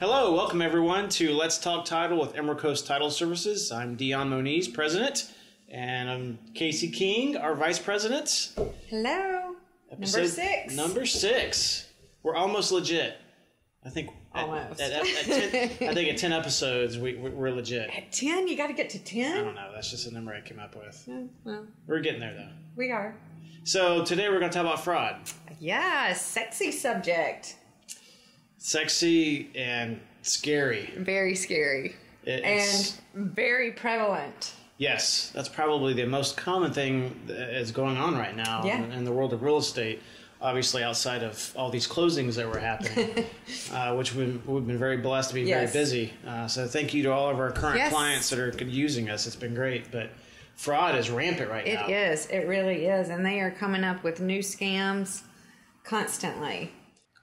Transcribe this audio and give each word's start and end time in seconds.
Hello, 0.00 0.32
welcome 0.34 0.62
everyone 0.62 1.08
to 1.10 1.32
Let's 1.32 1.58
Talk 1.58 1.84
Title 1.84 2.18
with 2.18 2.34
Emerald 2.36 2.58
Coast 2.58 2.86
Title 2.86 3.10
Services. 3.10 3.70
I'm 3.70 3.96
Dion 3.96 4.30
Moniz, 4.30 4.66
President, 4.66 5.30
and 5.68 6.08
I'm 6.08 6.38
Casey 6.54 6.88
King, 6.90 7.36
our 7.36 7.54
Vice 7.54 7.78
President. 7.78 8.52
Hello. 8.88 9.54
Episode 9.92 10.16
Number 10.18 10.28
six. 10.30 10.74
Number 10.76 11.06
six. 11.06 11.86
We're 12.22 12.34
almost 12.36 12.72
legit. 12.72 13.18
I 13.84 13.90
think. 13.90 14.10
at- 14.34 14.44
Almost. 14.44 14.80
At, 14.80 14.92
at, 14.92 15.04
10, 15.04 15.88
I 15.88 15.94
think 15.94 16.08
at 16.10 16.16
ten 16.18 16.32
episodes, 16.32 16.96
we, 16.98 17.16
we, 17.16 17.30
we're 17.30 17.50
legit. 17.50 17.90
At 17.94 18.12
10? 18.12 18.46
You 18.48 18.56
got 18.56 18.68
to 18.68 18.72
get 18.74 18.90
to 18.90 18.98
ten. 18.98 19.38
I 19.38 19.42
don't 19.42 19.54
know. 19.54 19.70
That's 19.74 19.90
just 19.90 20.06
a 20.06 20.14
number 20.14 20.32
I 20.32 20.40
came 20.40 20.58
up 20.58 20.76
with. 20.76 21.08
Well, 21.44 21.66
We're 21.86 22.00
getting 22.00 22.20
there 22.20 22.34
though. 22.34 22.48
we 22.76 22.90
are. 22.90 23.16
So 23.64 24.04
today 24.04 24.28
we're 24.30 24.38
going 24.38 24.50
to 24.50 24.56
talk 24.56 24.66
about 24.66 24.82
fraud. 24.82 25.16
Yeah, 25.58 26.14
sexy 26.14 26.72
subject. 26.72 27.56
Sexy 28.62 29.48
and 29.54 29.98
scary. 30.20 30.92
Very 30.98 31.34
scary. 31.34 31.96
It's- 32.24 33.00
and 33.14 33.32
very 33.34 33.70
prevalent. 33.72 34.52
Yes, 34.76 35.30
that's 35.34 35.48
probably 35.48 35.94
the 35.94 36.04
most 36.06 36.36
common 36.36 36.70
thing 36.72 37.18
that 37.26 37.56
is 37.58 37.72
going 37.72 37.96
on 37.96 38.16
right 38.18 38.36
now 38.36 38.62
Yeah. 38.64 38.82
in, 38.82 38.92
in 38.92 39.04
the 39.04 39.12
world 39.12 39.32
of 39.32 39.42
real 39.42 39.56
estate. 39.56 40.02
Obviously, 40.42 40.82
outside 40.82 41.22
of 41.22 41.52
all 41.56 41.70
these 41.70 41.86
closings 41.88 42.34
that 42.36 42.46
were 42.46 42.58
happening, 42.58 43.24
uh, 43.72 43.94
which 43.94 44.14
we've, 44.14 44.46
we've 44.46 44.66
been 44.66 44.78
very 44.78 44.98
blessed 44.98 45.30
to 45.30 45.34
be 45.36 45.42
Yes. 45.42 45.72
very 45.72 45.82
busy. 45.84 46.12
Uh, 46.26 46.46
so, 46.46 46.66
thank 46.66 46.92
you 46.92 47.02
to 47.04 47.12
all 47.12 47.30
of 47.30 47.38
our 47.38 47.50
current 47.52 47.78
Yes. 47.78 47.90
clients 47.92 48.28
that 48.30 48.38
are 48.38 48.50
using 48.64 49.08
us. 49.08 49.26
It's 49.26 49.36
been 49.36 49.54
great, 49.54 49.90
but 49.90 50.10
fraud 50.54 50.96
is 50.96 51.08
rampant 51.10 51.50
right 51.50 51.66
It 51.66 51.74
now. 51.80 51.88
is. 51.88 52.26
It 52.26 52.46
really 52.46 52.84
is. 52.86 53.08
And 53.08 53.24
they 53.24 53.40
are 53.40 53.50
coming 53.50 53.84
up 53.84 54.02
with 54.04 54.20
new 54.20 54.40
scams 54.40 55.22
constantly. 55.84 56.72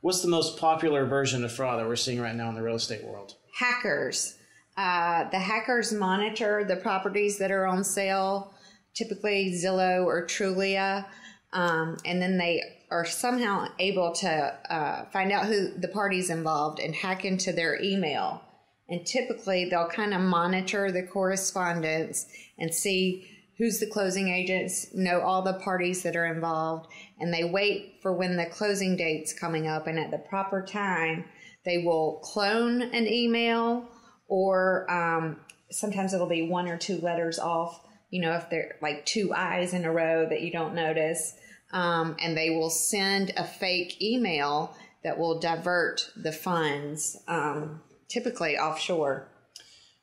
What's 0.01 0.21
the 0.21 0.27
most 0.27 0.57
popular 0.57 1.05
version 1.05 1.43
of 1.43 1.51
fraud 1.51 1.79
that 1.79 1.87
we're 1.87 1.95
seeing 1.95 2.21
right 2.21 2.35
now 2.35 2.49
in 2.49 2.55
the 2.55 2.61
real 2.61 2.75
estate 2.75 3.03
world? 3.03 3.35
Hackers. 3.57 4.37
Uh, 4.77 5.27
the 5.31 5.39
hackers 5.39 5.91
monitor 5.91 6.63
the 6.63 6.75
properties 6.75 7.39
that 7.39 7.49
are 7.49 7.65
on 7.65 7.83
sale, 7.83 8.53
typically 8.93 9.51
Zillow 9.51 10.05
or 10.05 10.27
Trulia, 10.27 11.05
um, 11.51 11.97
and 12.05 12.21
then 12.21 12.37
they 12.37 12.61
are 12.91 13.05
somehow 13.05 13.67
able 13.79 14.13
to 14.13 14.29
uh, 14.69 15.05
find 15.05 15.31
out 15.31 15.47
who 15.47 15.69
the 15.77 15.87
parties 15.87 16.29
involved 16.29 16.79
and 16.79 16.93
hack 16.93 17.25
into 17.25 17.51
their 17.51 17.81
email. 17.81 18.43
And 18.89 19.05
typically, 19.05 19.65
they'll 19.65 19.89
kind 19.89 20.13
of 20.13 20.21
monitor 20.21 20.91
the 20.91 21.03
correspondence 21.03 22.27
and 22.57 22.73
see 22.73 23.27
who's 23.57 23.79
the 23.79 23.87
closing 23.87 24.29
agents, 24.29 24.93
know 24.93 25.21
all 25.21 25.41
the 25.41 25.53
parties 25.53 26.03
that 26.03 26.15
are 26.15 26.27
involved, 26.27 26.91
and 27.19 27.33
they 27.33 27.43
wait 27.43 27.95
for 28.01 28.13
when 28.13 28.37
the 28.37 28.45
closing 28.45 28.95
date's 28.95 29.33
coming 29.33 29.67
up. 29.67 29.87
And 29.87 29.99
at 29.99 30.11
the 30.11 30.19
proper 30.19 30.63
time, 30.63 31.25
they 31.65 31.79
will 31.79 32.19
clone 32.23 32.81
an 32.81 33.07
email, 33.07 33.89
or 34.27 34.89
um, 34.91 35.37
sometimes 35.71 36.13
it'll 36.13 36.27
be 36.27 36.47
one 36.47 36.67
or 36.67 36.77
two 36.77 36.97
letters 36.99 37.39
off. 37.39 37.81
You 38.09 38.21
know, 38.21 38.33
if 38.33 38.49
they're 38.49 38.77
like 38.81 39.05
two 39.05 39.33
I's 39.33 39.73
in 39.73 39.85
a 39.85 39.91
row 39.91 40.27
that 40.29 40.41
you 40.41 40.51
don't 40.51 40.75
notice, 40.75 41.33
um, 41.73 42.15
and 42.21 42.37
they 42.37 42.51
will 42.51 42.69
send 42.69 43.33
a 43.35 43.43
fake 43.43 44.01
email 44.01 44.75
that 45.03 45.17
will 45.17 45.39
divert 45.39 46.11
the 46.15 46.31
funds, 46.31 47.17
um, 47.27 47.81
typically 48.07 48.57
offshore. 48.57 49.27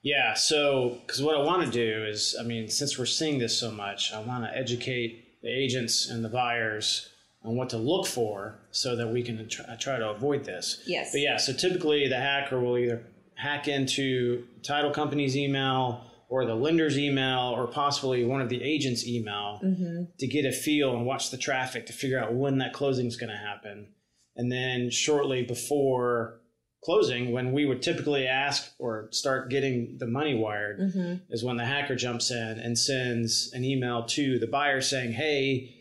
Yeah, 0.05 0.35
so 0.35 0.99
because 1.07 1.23
what 1.23 1.35
I 1.35 1.43
want 1.43 1.65
to 1.65 1.71
do 1.71 2.05
is, 2.05 2.37
I 2.39 2.43
mean, 2.43 2.69
since 2.69 2.99
we're 2.99 3.07
seeing 3.07 3.39
this 3.39 3.59
so 3.59 3.71
much, 3.71 4.13
I 4.13 4.21
want 4.21 4.45
to 4.45 4.57
educate 4.57 5.41
the 5.43 5.49
agents 5.49 6.11
and 6.11 6.23
the 6.23 6.29
buyers 6.29 7.09
on 7.43 7.57
what 7.57 7.71
to 7.71 7.79
look 7.79 8.07
for 8.07 8.59
so 8.71 8.97
that 8.97 9.09
we 9.09 9.23
can 9.23 9.49
try, 9.49 9.65
uh, 9.65 9.77
try 9.77 9.99
to 9.99 10.11
avoid 10.11 10.45
this. 10.45 10.83
Yes. 10.87 11.13
But 11.13 11.23
yeah, 11.23 11.39
so 11.39 11.55
typically 11.55 12.07
the 12.09 12.19
hacker 12.19 12.61
will 12.61 12.77
either 12.77 13.03
hack 13.35 13.67
into 13.67 14.45
title 14.63 14.91
company's 14.91 15.37
email 15.37 16.05
or 16.29 16.45
the 16.45 16.55
lender's 16.55 16.99
email 16.99 17.55
or 17.57 17.67
possibly 17.67 18.25
one 18.25 18.43
of 18.43 18.51
the 18.51 18.63
agent's 18.63 19.07
email 19.07 19.61
mm-hmm. 19.65 20.05
to 20.19 20.27
get 20.27 20.45
a 20.45 20.53
feel 20.53 20.95
and 20.95 21.07
watch 21.07 21.31
the 21.31 21.39
traffic 21.39 21.87
to 21.87 21.93
figure 21.95 22.19
out 22.19 22.35
when 22.35 22.59
that 22.59 22.75
closing 22.75 23.07
is 23.07 23.17
going 23.17 23.31
to 23.31 23.39
happen. 23.39 23.89
And 24.37 24.53
then 24.53 24.91
shortly 24.91 25.43
before 25.45 26.41
closing, 26.85 27.33
when 27.33 27.53
we 27.53 27.65
would 27.65 27.83
typically 27.83 28.27
ask 28.27 28.73
or 28.79 29.09
start 29.11 29.51
getting 29.51 29.97
the 29.99 30.07
money 30.07 30.35
wired, 30.35 30.81
mm-hmm. 30.81 31.15
is 31.31 31.43
when 31.43 31.57
the 31.57 31.65
hacker 31.65 31.97
jumps 31.97 32.31
in 32.31 32.59
and 32.59 32.79
sends 32.79 33.51
an 33.55 33.65
email 33.65 34.05
to 34.05 34.39
the 34.39 34.47
buyer 34.47 34.81
saying, 34.81 35.13
Hey, 35.13 35.75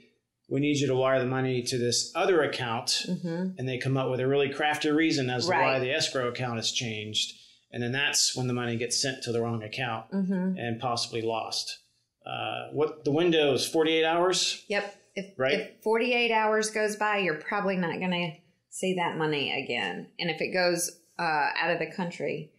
we 0.50 0.60
need 0.60 0.78
you 0.78 0.88
to 0.88 0.96
wire 0.96 1.20
the 1.20 1.26
money 1.26 1.62
to 1.64 1.78
this 1.78 2.12
other 2.16 2.42
account. 2.44 3.06
Mm-hmm. 3.08 3.58
And 3.58 3.68
they 3.68 3.78
come 3.78 3.98
up 3.98 4.10
with 4.10 4.20
a 4.20 4.28
really 4.28 4.50
crafty 4.50 4.92
reason 4.92 5.30
as 5.30 5.46
to 5.46 5.52
why 5.52 5.80
the 5.80 5.92
escrow 5.92 6.28
account 6.28 6.58
has 6.58 6.72
changed. 6.72 7.34
And 7.72 7.82
then 7.82 7.92
that's 7.92 8.36
when 8.36 8.48
the 8.48 8.54
money 8.54 8.76
gets 8.76 9.02
sent 9.02 9.24
to 9.24 9.32
the 9.32 9.42
wrong 9.42 9.64
account 9.64 10.12
mm-hmm. 10.12 10.58
and 10.58 10.80
possibly 10.80 11.22
lost. 11.22 11.80
Uh, 12.26 12.68
what 12.72 13.04
the 13.04 13.12
window 13.12 13.54
is 13.54 13.66
48 13.66 14.06
hours? 14.06 14.64
Yep. 14.68 15.00
If, 15.16 15.26
Right. 15.38 15.54
if 15.54 15.84
48 15.84 16.32
hours 16.32 16.70
goes 16.72 16.96
by, 16.96 17.18
you're 17.18 17.36
probably 17.36 17.76
not 17.76 18.00
going 18.00 18.12
to 18.12 18.43
see 18.74 18.96
that 18.96 19.18
money 19.18 19.52
again. 19.64 20.08
And 20.20 20.32
if 20.32 20.42
it 20.42 20.52
goes 20.52 20.90
uh, 21.20 21.50
out 21.60 21.70
of 21.72 21.78
the 21.80 21.92
country, 21.96 22.52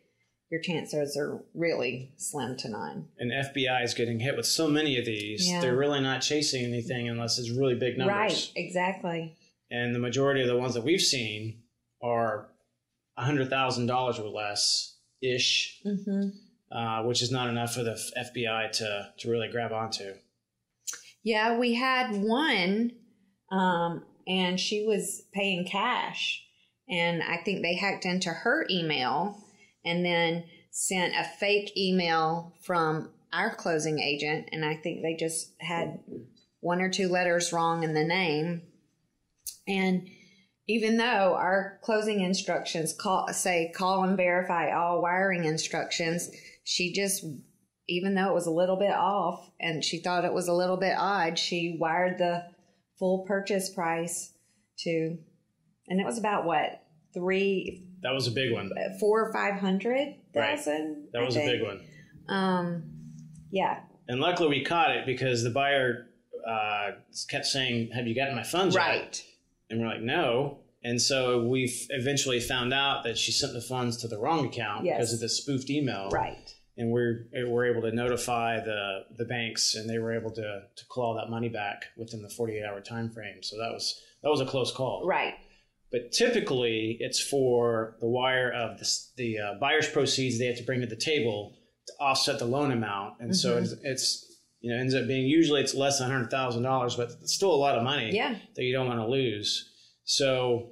your 0.48 0.60
chances 0.60 1.16
are 1.16 1.42
really 1.54 2.12
slim 2.16 2.56
to 2.58 2.68
none. 2.68 3.08
and 3.18 3.32
FBI 3.32 3.82
is 3.82 3.94
getting 3.94 4.20
hit 4.20 4.36
with 4.36 4.46
so 4.46 4.68
many 4.68 4.96
of 4.96 5.04
these, 5.04 5.48
Yeah. 5.50 5.60
they're 5.60 5.76
really 5.76 6.00
not 6.00 6.22
chasing 6.22 6.64
anything 6.64 7.08
unless 7.08 7.38
it's 7.38 7.50
really 7.50 7.74
big 7.74 7.98
numbers. 7.98 8.14
Right. 8.14 8.52
Exactly. 8.54 9.36
And 9.72 9.92
the 9.92 9.98
majority 9.98 10.40
of 10.42 10.46
the 10.46 10.56
ones 10.56 10.74
that 10.74 10.84
we've 10.84 11.00
seen 11.00 11.62
are 12.00 12.48
$100,000 13.18 14.18
or 14.20 14.28
less 14.28 14.96
ish, 15.20 15.80
hmm 15.82 16.28
uh, 16.72 17.02
which 17.04 17.22
is 17.22 17.30
not 17.30 17.48
enough 17.48 17.72
for 17.74 17.84
the 17.84 17.96
FBI 18.18 18.70
to, 18.72 19.08
to 19.18 19.30
really 19.30 19.48
grab 19.48 19.70
onto. 19.72 20.12
Yeah, 21.22 21.56
we 21.58 21.74
had 21.74 22.20
one, 22.20 22.92
um, 23.52 24.04
and 24.26 24.58
she 24.58 24.84
was 24.84 25.22
paying 25.32 25.66
cash. 25.66 26.42
And 26.88 27.22
I 27.22 27.38
think 27.38 27.62
they 27.62 27.76
hacked 27.76 28.04
into 28.04 28.30
her 28.30 28.66
email 28.70 29.38
and 29.84 30.04
then 30.04 30.44
sent 30.70 31.14
a 31.14 31.24
fake 31.24 31.76
email 31.76 32.54
from 32.62 33.10
our 33.32 33.54
closing 33.54 33.98
agent. 34.00 34.48
And 34.52 34.64
I 34.64 34.76
think 34.76 35.02
they 35.02 35.16
just 35.18 35.54
had 35.60 36.00
one 36.60 36.80
or 36.80 36.90
two 36.90 37.08
letters 37.08 37.52
wrong 37.52 37.82
in 37.82 37.94
the 37.94 38.04
name. 38.04 38.62
And 39.66 40.08
even 40.66 40.96
though 40.96 41.34
our 41.34 41.78
closing 41.82 42.20
instructions 42.20 42.92
call, 42.92 43.28
say 43.32 43.72
call 43.74 44.04
and 44.04 44.16
verify 44.16 44.72
all 44.72 45.02
wiring 45.02 45.44
instructions, 45.44 46.30
she 46.64 46.92
just 46.92 47.24
even 47.86 48.14
though 48.14 48.30
it 48.30 48.34
was 48.34 48.46
a 48.46 48.50
little 48.50 48.76
bit 48.76 48.94
off 48.94 49.50
and 49.60 49.84
she 49.84 49.98
thought 49.98 50.24
it 50.24 50.32
was 50.32 50.48
a 50.48 50.54
little 50.54 50.78
bit 50.78 50.94
odd, 50.96 51.38
she 51.38 51.76
wired 51.78 52.16
the 52.16 52.42
full 53.04 53.18
purchase 53.26 53.68
price 53.68 54.32
to, 54.78 55.18
and 55.88 56.00
it 56.00 56.06
was 56.06 56.16
about 56.16 56.46
what 56.46 56.82
three, 57.12 57.84
That 58.02 58.14
was 58.14 58.26
a 58.26 58.30
big 58.30 58.50
one. 58.50 58.70
four 58.98 59.26
or 59.28 59.30
five 59.30 59.60
hundred 59.60 60.14
thousand. 60.32 61.08
That 61.12 61.22
was 61.22 61.36
a 61.36 61.40
big 61.40 61.60
one. 61.62 61.82
Um, 62.30 62.84
yeah, 63.50 63.80
And 64.08 64.20
luckily 64.20 64.48
we 64.48 64.64
caught 64.64 64.90
it 64.96 65.04
because 65.04 65.44
the 65.44 65.50
buyer 65.50 66.06
uh, 66.48 66.92
kept 67.28 67.44
saying, 67.44 67.90
Have 67.94 68.06
you 68.06 68.14
gotten 68.14 68.34
my 68.34 68.42
funds 68.42 68.74
yet?" 68.74 68.80
right. 68.80 69.24
And 69.68 69.80
we're 69.80 69.86
like, 69.88 70.00
no. 70.00 70.60
And 70.82 71.00
so 71.00 71.44
we 71.46 71.70
eventually 71.90 72.40
found 72.40 72.72
out 72.72 73.04
that 73.04 73.18
she 73.18 73.32
sent 73.32 73.52
the 73.52 73.60
funds 73.60 73.98
to 73.98 74.08
the 74.08 74.18
wrong 74.18 74.46
account 74.46 74.84
Yes. 74.86 74.96
because 74.96 75.12
of 75.14 75.20
the 75.20 75.28
spoofed 75.28 75.68
email. 75.68 76.08
Right. 76.10 76.54
And 76.76 76.90
we're 76.90 77.26
we're 77.46 77.66
able 77.66 77.82
to 77.82 77.92
notify 77.92 78.58
the 78.60 79.04
the 79.16 79.24
banks, 79.24 79.74
and 79.76 79.88
they 79.88 79.98
were 79.98 80.12
able 80.12 80.30
to 80.32 80.62
to 80.74 80.84
claw 80.88 81.14
that 81.14 81.30
money 81.30 81.48
back 81.48 81.84
within 81.96 82.20
the 82.22 82.28
48 82.28 82.64
hour 82.64 82.80
time 82.80 83.10
frame. 83.10 83.42
So 83.42 83.56
that 83.58 83.70
was 83.72 84.00
that 84.22 84.30
was 84.30 84.40
a 84.40 84.46
close 84.46 84.72
call. 84.72 85.06
Right. 85.06 85.34
But 85.92 86.10
typically, 86.10 86.96
it's 86.98 87.20
for 87.20 87.94
the 88.00 88.08
wire 88.08 88.50
of 88.50 88.78
the, 88.80 88.88
the 89.16 89.38
uh, 89.38 89.54
buyer's 89.60 89.88
proceeds 89.88 90.38
they 90.40 90.46
have 90.46 90.56
to 90.56 90.64
bring 90.64 90.80
to 90.80 90.86
the 90.88 90.96
table 90.96 91.54
to 91.86 91.92
offset 92.00 92.40
the 92.40 92.44
loan 92.46 92.72
amount, 92.72 93.20
and 93.20 93.36
so 93.36 93.54
Mm-hmm. 93.54 93.64
it's, 93.64 93.74
it's 93.84 94.40
you 94.60 94.72
know 94.72 94.80
ends 94.80 94.94
up 94.96 95.06
being 95.06 95.26
usually 95.28 95.60
it's 95.60 95.74
less 95.74 96.00
than 96.00 96.10
hundred 96.10 96.30
thousand 96.30 96.64
dollars, 96.64 96.96
but 96.96 97.10
it's 97.22 97.32
still 97.34 97.52
a 97.54 97.62
lot 97.66 97.76
of 97.76 97.84
money 97.84 98.10
Yeah. 98.12 98.34
that 98.56 98.64
you 98.64 98.72
don't 98.72 98.88
want 98.88 98.98
to 98.98 99.06
lose. 99.06 99.70
So, 100.02 100.70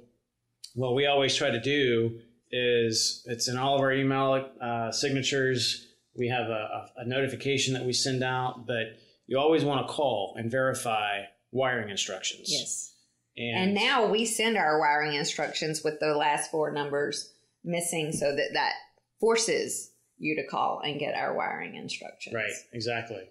what 0.75 0.95
we 0.95 1.05
always 1.05 1.33
try 1.33 1.49
to 1.51 1.61
do 1.61 2.19
is 2.51 3.23
it's 3.27 3.47
in 3.47 3.57
all 3.57 3.75
of 3.75 3.81
our 3.81 3.93
email 3.93 4.49
uh, 4.61 4.91
signatures. 4.91 5.87
We 6.15 6.27
have 6.27 6.47
a, 6.47 6.89
a, 6.97 7.05
notification 7.05 7.73
that 7.73 7.85
we 7.85 7.93
send 7.93 8.23
out, 8.23 8.67
but 8.67 8.97
you 9.25 9.39
always 9.39 9.65
want 9.65 9.87
to 9.87 9.91
call 9.91 10.35
and 10.37 10.51
verify 10.51 11.21
wiring 11.51 11.89
instructions. 11.89 12.49
Yes. 12.51 12.93
And, 13.35 13.57
And 13.57 13.73
now 13.73 14.05
we 14.05 14.25
send 14.25 14.57
our 14.57 14.79
wiring 14.79 15.15
instructions 15.15 15.83
with 15.83 15.99
the 15.99 16.13
last 16.15 16.51
four 16.51 16.71
numbers 16.71 17.33
missing 17.63 18.11
so 18.11 18.35
that 18.35 18.49
that 18.53 18.73
forces 19.19 19.91
you 20.19 20.35
to 20.35 20.45
call 20.45 20.81
and 20.83 20.99
get 20.99 21.15
our 21.15 21.33
wiring 21.35 21.75
instructions. 21.75 22.35
Right, 22.35 22.53
exactly. 22.73 23.23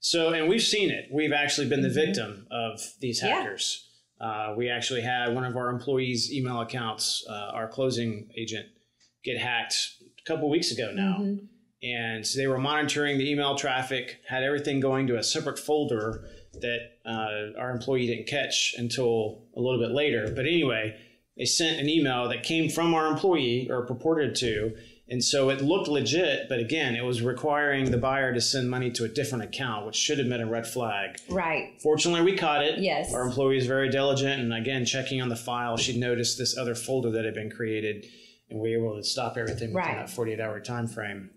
So, 0.00 0.34
and 0.34 0.48
we've 0.48 0.62
seen 0.62 0.90
it. 0.90 1.08
We've 1.10 1.32
actually 1.32 1.68
been 1.68 1.80
the 1.80 1.88
Mhm. 1.88 1.94
victim 1.94 2.46
of 2.50 2.80
these 3.00 3.22
Yeah. 3.22 3.38
hackers. 3.40 3.88
Uh, 4.20 4.54
we 4.56 4.68
actually 4.68 5.00
had 5.00 5.34
one 5.34 5.44
of 5.44 5.56
our 5.56 5.70
employees' 5.70 6.30
email 6.32 6.60
accounts, 6.60 7.24
uh, 7.28 7.32
our 7.32 7.68
closing 7.68 8.30
agent 8.36 8.68
get 9.24 9.38
hacked 9.38 9.94
a 10.18 10.22
couple 10.24 10.48
weeks 10.50 10.70
ago 10.70 10.92
now. 10.92 11.16
Mm-hmm. 11.20 11.46
And 11.84 12.26
so 12.26 12.38
they 12.38 12.46
were 12.46 12.58
monitoring 12.58 13.18
the 13.18 13.30
email 13.30 13.56
traffic, 13.56 14.20
had 14.28 14.42
everything 14.42 14.80
going 14.80 15.06
to 15.08 15.18
a 15.18 15.22
separate 15.22 15.58
folder 15.58 16.24
that 16.60 16.78
uh, 17.04 17.58
our 17.60 17.70
employee 17.70 18.06
didn't 18.06 18.26
catch 18.26 18.74
until 18.78 19.42
a 19.56 19.60
little 19.60 19.78
bit 19.80 19.90
later. 19.90 20.32
But 20.34 20.46
anyway, 20.46 20.96
they 21.36 21.44
sent 21.44 21.80
an 21.80 21.88
email 21.88 22.28
that 22.28 22.42
came 22.42 22.70
from 22.70 22.94
our 22.94 23.06
employee 23.08 23.68
or 23.70 23.84
purported 23.84 24.34
to. 24.36 24.74
And 25.06 25.22
so 25.22 25.50
it 25.50 25.60
looked 25.60 25.88
legit, 25.88 26.48
but 26.48 26.60
again, 26.60 26.96
it 26.96 27.04
was 27.04 27.20
requiring 27.20 27.90
the 27.90 27.98
buyer 27.98 28.32
to 28.32 28.40
send 28.40 28.70
money 28.70 28.90
to 28.92 29.04
a 29.04 29.08
different 29.08 29.44
account, 29.44 29.84
which 29.84 29.96
should 29.96 30.18
have 30.18 30.30
been 30.30 30.40
a 30.40 30.46
red 30.46 30.66
flag. 30.66 31.18
Right. 31.28 31.74
Fortunately, 31.82 32.22
we 32.22 32.38
caught 32.38 32.62
it. 32.64 32.78
Yes. 32.78 33.12
Our 33.12 33.26
employee 33.26 33.58
is 33.58 33.66
very 33.66 33.90
diligent. 33.90 34.40
And 34.40 34.54
again, 34.54 34.86
checking 34.86 35.20
on 35.20 35.28
the 35.28 35.36
file, 35.36 35.76
she 35.76 35.98
noticed 35.98 36.38
this 36.38 36.56
other 36.56 36.74
folder 36.74 37.10
that 37.10 37.26
had 37.26 37.34
been 37.34 37.50
created, 37.50 38.06
and 38.48 38.58
we 38.58 38.74
were 38.78 38.86
able 38.86 38.96
to 38.96 39.04
stop 39.04 39.36
everything 39.36 39.74
within 39.74 39.90
Right. 39.90 39.96
that 39.96 40.08
48 40.08 40.40
hour 40.40 40.58
time 40.60 40.86
frame. 40.86 41.28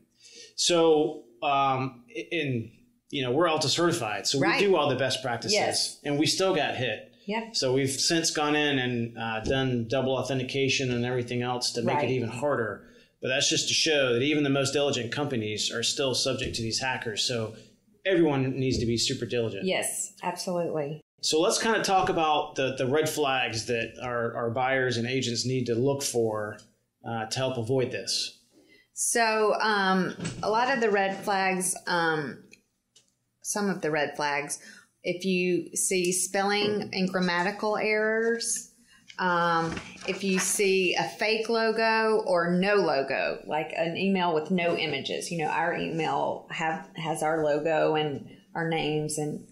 So, 0.58 1.24
um, 1.42 2.04
in 2.14 2.72
you 3.10 3.22
know, 3.22 3.32
we're 3.32 3.48
ALTA 3.48 3.70
certified, 3.70 4.28
so 4.28 4.38
Right. 4.38 4.60
we 4.60 4.68
do 4.68 4.76
all 4.76 4.90
the 4.90 4.96
best 4.96 5.22
practices, 5.24 5.54
Yes. 5.54 5.98
and 6.04 6.20
we 6.20 6.26
still 6.26 6.54
got 6.54 6.76
hit. 6.76 7.10
Yeah. 7.26 7.52
So 7.54 7.72
we've 7.74 7.90
since 7.90 8.32
gone 8.32 8.54
in 8.56 8.80
and 8.80 9.18
uh, 9.18 9.40
done 9.42 9.88
double 9.88 10.14
authentication 10.18 10.92
and 10.92 11.06
everything 11.06 11.42
else 11.42 11.72
to 11.74 11.82
make 11.84 11.96
Right. 11.98 12.10
it 12.10 12.14
even 12.14 12.28
harder. 12.28 12.84
But 13.22 13.30
that's 13.30 13.50
just 13.50 13.70
to 13.70 13.74
show 13.74 14.14
that 14.14 14.24
even 14.24 14.44
the 14.44 14.50
most 14.50 14.74
diligent 14.74 15.12
companies 15.14 15.72
are 15.72 15.84
still 15.84 16.14
subject 16.14 16.56
to 16.58 16.62
these 16.62 16.80
hackers. 16.80 17.24
So 17.24 17.56
everyone 18.06 18.60
needs 18.60 18.78
to 18.80 18.86
be 18.86 18.98
super 18.98 19.26
diligent. 19.26 19.66
Yes, 19.66 20.14
absolutely. 20.22 21.00
So 21.22 21.40
let's 21.40 21.58
kind 21.58 21.78
of 21.78 21.84
talk 21.84 22.10
about 22.10 22.56
the, 22.56 22.76
the 22.78 22.88
red 22.88 23.08
flags 23.10 23.68
that 23.68 23.94
our, 24.02 24.36
our 24.36 24.50
buyers 24.50 24.98
and 24.98 25.08
agents 25.08 25.46
need 25.46 25.66
to 25.68 25.76
look 25.76 26.04
for 26.04 26.60
uh, 27.08 27.26
to 27.28 27.38
help 27.40 27.58
avoid 27.58 27.92
this. 27.92 28.37
So, 29.00 29.54
um, 29.62 30.16
a 30.42 30.50
lot 30.50 30.74
of 30.74 30.82
the 30.82 30.90
red 30.90 31.24
flags, 31.24 31.76
um, 31.86 32.44
some 33.44 33.70
of 33.70 33.84
the 33.84 33.92
red 33.92 34.16
flags, 34.16 34.58
if 35.04 35.24
you 35.24 35.76
see 35.76 36.12
spelling 36.12 36.90
and 36.92 37.08
grammatical 37.08 37.78
errors, 37.78 38.72
um, 39.20 39.76
if 40.08 40.24
you 40.24 40.40
see 40.40 40.96
a 40.96 41.04
fake 41.04 41.48
logo 41.48 42.24
or 42.26 42.50
no 42.50 42.74
logo, 42.74 43.38
like 43.46 43.72
an 43.78 43.98
email 43.98 44.34
with 44.34 44.50
no 44.50 44.76
images, 44.76 45.30
you 45.30 45.38
know, 45.38 45.52
our 45.52 45.76
email 45.76 46.48
have 46.50 46.90
has 46.96 47.22
our 47.22 47.44
logo 47.44 47.94
and 47.94 48.28
our 48.56 48.68
names, 48.68 49.20
and 49.20 49.46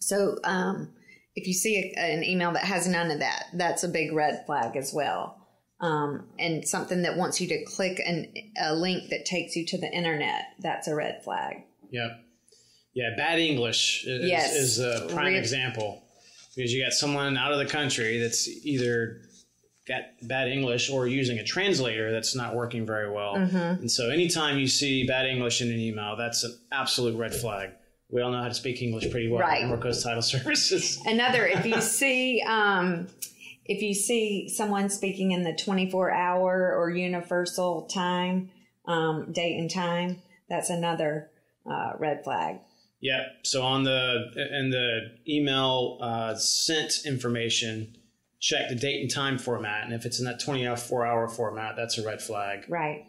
so 0.00 0.38
um, 0.44 0.94
if 1.36 1.46
you 1.46 1.52
see 1.52 1.92
a, 1.98 2.00
an 2.00 2.24
email 2.24 2.52
that 2.52 2.64
has 2.64 2.88
none 2.88 3.10
of 3.10 3.18
that, 3.18 3.48
that's 3.52 3.84
a 3.84 3.88
big 3.88 4.14
red 4.14 4.46
flag 4.46 4.74
as 4.74 4.94
well 4.94 5.37
um, 5.80 6.26
and 6.38 6.66
something 6.66 7.02
that 7.02 7.16
wants 7.16 7.40
you 7.40 7.48
to 7.48 7.64
click 7.64 8.00
an, 8.04 8.32
a 8.60 8.74
link 8.74 9.10
that 9.10 9.24
takes 9.24 9.54
you 9.56 9.64
to 9.66 9.78
the 9.78 9.90
internet, 9.90 10.46
that's 10.60 10.88
a 10.88 10.94
red 10.94 11.22
flag. 11.22 11.64
Yep. 11.90 12.24
Yeah, 12.94 13.10
bad 13.16 13.38
English 13.38 14.04
is, 14.06 14.28
Yes. 14.28 14.54
is 14.54 14.78
a 14.80 15.06
prime 15.10 15.34
Re- 15.34 15.38
example 15.38 16.02
because 16.56 16.72
you 16.72 16.82
got 16.82 16.92
someone 16.92 17.36
out 17.36 17.52
of 17.52 17.58
the 17.58 17.66
country 17.66 18.18
that's 18.18 18.48
either 18.64 19.20
got 19.86 20.02
bad 20.22 20.48
English 20.48 20.90
or 20.90 21.06
using 21.06 21.38
a 21.38 21.44
translator 21.44 22.10
that's 22.12 22.34
not 22.34 22.54
working 22.54 22.84
very 22.84 23.10
well. 23.10 23.36
Mm-hmm. 23.36 23.56
And 23.56 23.90
so 23.90 24.10
anytime 24.10 24.58
you 24.58 24.66
see 24.66 25.06
bad 25.06 25.26
English 25.26 25.62
in 25.62 25.70
an 25.70 25.78
email, 25.78 26.16
that's 26.16 26.44
an 26.44 26.58
absolute 26.72 27.16
red 27.16 27.34
flag. 27.34 27.70
We 28.10 28.20
all 28.22 28.30
know 28.32 28.42
how 28.42 28.48
to 28.48 28.54
speak 28.54 28.82
English 28.82 29.10
pretty 29.10 29.28
well. 29.28 29.40
Right. 29.40 29.62
Emerald 29.62 29.82
Coast 29.82 30.02
Title 30.02 30.22
Services. 30.34 31.00
Another, 31.06 31.46
if 31.46 31.64
you 31.64 31.80
see, 31.80 32.42
um, 32.46 33.06
if 33.68 33.82
you 33.82 33.94
see 33.94 34.48
someone 34.48 34.88
speaking 34.88 35.32
in 35.32 35.44
the 35.44 35.52
24 35.52 36.10
hour 36.10 36.74
or 36.74 36.90
universal 36.90 37.82
time, 37.82 38.50
um, 38.86 39.30
date 39.32 39.58
and 39.58 39.70
time, 39.70 40.22
that's 40.48 40.70
another 40.70 41.30
uh, 41.70 41.92
red 41.98 42.24
flag. 42.24 42.60
Yep. 43.00 43.20
So 43.44 43.62
on 43.62 43.84
the 43.84 44.30
in 44.58 44.70
the 44.70 45.12
email 45.28 45.98
uh, 46.00 46.34
sent 46.34 47.06
information, 47.06 47.96
check 48.40 48.68
the 48.70 48.74
date 48.74 49.02
and 49.02 49.10
time 49.10 49.38
format, 49.38 49.84
and 49.84 49.92
if 49.92 50.04
it's 50.04 50.18
in 50.18 50.24
that 50.24 50.40
24 50.40 51.06
hour 51.06 51.28
format, 51.28 51.76
that's 51.76 51.98
a 51.98 52.04
red 52.04 52.20
flag. 52.20 52.64
Right. 52.68 53.04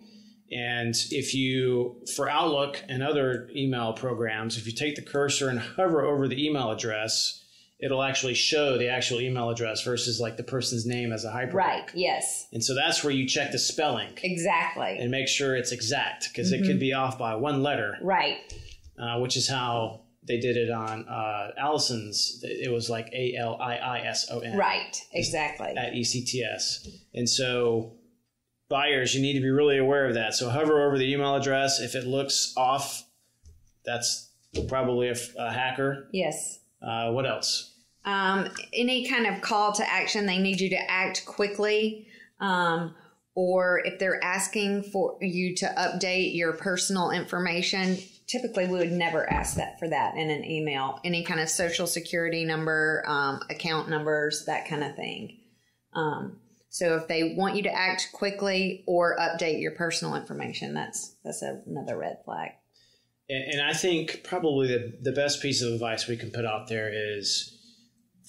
And 0.51 0.95
if 1.11 1.35
you, 1.35 2.01
for 2.15 2.27
Outlook 2.27 2.83
and 2.89 3.03
other 3.03 3.49
email 3.55 3.93
programs, 3.93 4.57
if 4.57 4.65
you 4.65 4.73
take 4.73 4.95
the 4.95 5.03
cursor 5.03 5.49
and 5.49 5.59
hover 5.59 6.03
over 6.03 6.27
the 6.27 6.43
email 6.43 6.71
address, 6.71 7.43
it'll 7.79 8.03
actually 8.03 8.33
show 8.33 8.77
the 8.77 8.89
actual 8.89 9.21
email 9.21 9.49
address 9.49 9.83
versus 9.83 10.19
like 10.19 10.35
the 10.37 10.43
person's 10.43 10.85
name 10.85 11.11
as 11.13 11.23
a 11.25 11.29
hyperlink. 11.31 11.53
Right. 11.53 11.91
Yes. 11.93 12.47
And 12.51 12.63
so 12.63 12.75
that's 12.75 13.03
where 13.03 13.13
you 13.13 13.25
check 13.27 13.51
the 13.53 13.59
spelling 13.59 14.09
Exactly. 14.21 14.97
and 14.99 15.09
make 15.11 15.27
sure 15.27 15.55
it's 15.55 15.71
exact 15.71 16.29
because 16.29 16.51
Mm-hmm. 16.51 16.63
it 16.63 16.67
could 16.67 16.79
be 16.79 16.93
off 16.93 17.17
by 17.17 17.35
one 17.35 17.63
letter, 17.63 17.97
right. 18.01 18.37
uh, 18.97 19.19
which 19.19 19.37
is 19.37 19.47
how 19.47 20.01
they 20.27 20.39
did 20.39 20.57
it 20.57 20.69
on 20.69 21.07
uh, 21.07 21.51
Allison's. 21.57 22.41
It 22.43 22.69
was 22.71 22.89
like 22.89 23.07
A 23.13 23.35
L 23.37 23.57
I 23.61 23.77
I 23.77 23.99
S 24.01 24.29
O 24.29 24.39
N 24.39 24.57
Right. 24.57 25.01
Exactly. 25.13 25.73
at 25.77 25.95
E 25.95 26.01
ECTS. 26.01 26.87
And 27.15 27.27
so 27.29 27.93
buyers, 28.67 29.15
you 29.15 29.21
need 29.21 29.33
to 29.33 29.39
be 29.41 29.49
really 29.49 29.77
aware 29.77 30.05
of 30.05 30.15
that. 30.15 30.33
So 30.35 30.49
hover 30.49 30.85
over 30.85 30.97
the 30.97 31.11
email 31.11 31.33
address. 31.35 31.79
If 31.79 31.95
it 31.95 32.05
looks 32.05 32.53
off, 32.57 33.05
that's 33.85 34.29
probably 34.67 35.09
a, 35.09 35.15
a 35.37 35.51
hacker. 35.51 36.09
Yes. 36.11 36.59
Uh, 36.81 37.11
what 37.11 37.25
else? 37.25 37.69
um, 38.05 38.49
any 38.73 39.07
kind 39.07 39.27
of 39.27 39.41
call 39.41 39.73
to 39.73 39.91
action, 39.91 40.25
they 40.25 40.37
need 40.37 40.59
you 40.59 40.69
to 40.69 40.91
act 40.91 41.25
quickly. 41.25 42.07
Um, 42.39 42.95
or 43.35 43.81
if 43.85 43.99
they're 43.99 44.23
asking 44.23 44.83
for 44.83 45.17
you 45.21 45.55
to 45.57 45.65
update 45.77 46.35
your 46.35 46.53
personal 46.53 47.11
information, 47.11 47.97
typically 48.27 48.67
we 48.67 48.79
would 48.79 48.91
never 48.91 49.31
ask 49.31 49.55
that 49.55 49.79
for 49.79 49.87
that 49.87 50.15
in 50.15 50.29
an 50.29 50.43
email. 50.43 50.99
Any 51.03 51.23
kind 51.23 51.39
of 51.39 51.49
social 51.49 51.87
security 51.87 52.43
number, 52.45 53.03
um, 53.07 53.41
account 53.49 53.89
numbers, 53.89 54.45
that 54.45 54.67
kind 54.67 54.83
of 54.83 54.95
thing. 54.95 55.37
Um, 55.93 56.39
so 56.69 56.95
if 56.95 57.07
they 57.07 57.35
want 57.35 57.55
you 57.55 57.63
to 57.63 57.73
act 57.73 58.09
quickly 58.13 58.83
or 58.87 59.17
update 59.17 59.61
your 59.61 59.71
personal 59.71 60.15
information, 60.15 60.73
that's 60.73 61.15
that's 61.23 61.41
another 61.41 61.97
red 61.97 62.19
flag. 62.25 62.51
And, 63.29 63.61
I 63.61 63.73
think 63.73 64.23
probably 64.23 64.67
the, 64.67 64.97
the 65.01 65.11
best 65.11 65.41
piece 65.41 65.61
of 65.61 65.71
advice 65.71 66.07
we 66.07 66.17
can 66.17 66.31
put 66.31 66.45
out 66.45 66.67
there 66.67 66.89
is, 66.91 67.55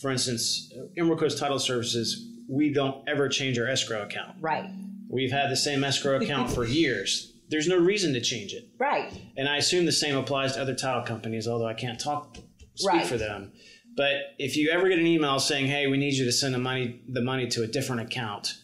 for 0.00 0.10
instance, 0.10 0.70
Emerald 0.98 1.20
Coast 1.20 1.38
Title 1.38 1.58
Services, 1.58 2.26
we 2.50 2.72
don't 2.72 3.08
ever 3.08 3.28
change 3.28 3.58
our 3.58 3.66
escrow 3.66 4.02
account. 4.02 4.36
Right. 4.40 4.68
We've 5.08 5.32
had 5.32 5.50
the 5.50 5.56
same 5.56 5.82
escrow 5.84 6.16
account 6.20 6.50
for 6.50 6.64
years. 6.80 7.32
There's 7.48 7.66
no 7.66 7.78
reason 7.78 8.12
to 8.12 8.20
change 8.20 8.52
it. 8.52 8.68
Right. 8.78 9.10
And 9.38 9.48
I 9.48 9.56
assume 9.56 9.86
the 9.86 9.92
same 9.92 10.16
applies 10.16 10.54
to 10.54 10.60
other 10.60 10.74
title 10.74 11.02
companies, 11.02 11.48
although 11.48 11.66
I 11.66 11.74
can't 11.74 11.98
talk 11.98 12.36
speak 12.74 12.92
Right. 12.92 13.06
for 13.06 13.16
them. 13.16 13.52
But 13.96 14.16
if 14.38 14.56
you 14.56 14.70
ever 14.70 14.88
get 14.88 14.98
an 14.98 15.06
email 15.06 15.40
saying, 15.40 15.66
"Hey, 15.66 15.86
we 15.88 15.96
need 15.96 16.14
you 16.14 16.24
to 16.26 16.32
send 16.32 16.54
the 16.54 16.58
money 16.58 17.00
the 17.08 17.20
money 17.20 17.48
to 17.48 17.62
a 17.64 17.66
different 17.66 18.02
account," 18.02 18.54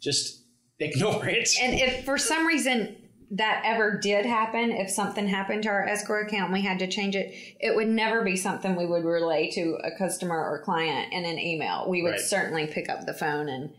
just 0.00 0.44
ignore 0.78 1.26
it. 1.26 1.50
And 1.60 1.74
if 1.80 2.04
for 2.04 2.16
some 2.16 2.46
reason 2.46 2.96
that 3.30 3.62
ever 3.64 3.98
did 3.98 4.24
happen, 4.24 4.70
if 4.70 4.90
something 4.90 5.26
happened 5.28 5.62
to 5.64 5.68
our 5.68 5.86
escrow 5.86 6.22
account 6.22 6.44
and 6.44 6.52
we 6.52 6.62
had 6.62 6.78
to 6.78 6.86
change 6.86 7.14
it, 7.14 7.34
it 7.60 7.76
would 7.76 7.88
never 7.88 8.22
be 8.24 8.36
something 8.36 8.74
we 8.74 8.86
would 8.86 9.04
relay 9.04 9.50
to 9.50 9.76
a 9.84 9.90
customer 9.98 10.36
or 10.36 10.62
client 10.62 11.12
in 11.12 11.24
an 11.24 11.38
email. 11.38 11.86
We 11.88 12.02
would 12.02 12.12
Right. 12.12 12.20
certainly 12.20 12.66
pick 12.66 12.88
up 12.88 13.04
the 13.04 13.12
phone 13.12 13.48
and 13.48 13.70